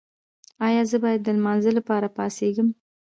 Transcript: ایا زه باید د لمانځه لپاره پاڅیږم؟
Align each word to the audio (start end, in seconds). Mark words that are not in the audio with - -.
ایا 0.67 0.81
زه 0.89 0.97
باید 1.03 1.21
د 1.23 1.27
لمانځه 1.37 1.71
لپاره 1.77 2.07
پاڅیږم؟ 2.15 2.69